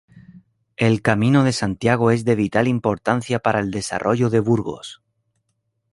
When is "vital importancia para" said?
2.33-3.59